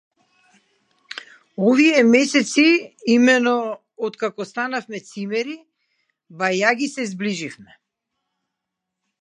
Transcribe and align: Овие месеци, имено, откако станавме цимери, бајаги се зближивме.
Овие 1.71 1.99
месеци, 2.13 2.65
имено, 3.15 3.55
откако 4.07 4.47
станавме 4.53 5.01
цимери, 5.11 5.57
бајаги 6.41 6.93
се 6.95 7.07
зближивме. 7.15 7.79